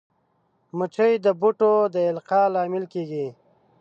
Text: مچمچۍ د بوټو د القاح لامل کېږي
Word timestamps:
مچمچۍ 0.77 1.13
د 1.25 1.27
بوټو 1.39 1.73
د 1.93 1.95
القاح 2.11 2.45
لامل 2.53 2.83
کېږي 2.93 3.27